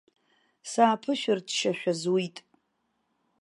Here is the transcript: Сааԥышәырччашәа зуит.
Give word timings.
Сааԥышәырччашәа 0.71 1.93
зуит. 2.01 2.37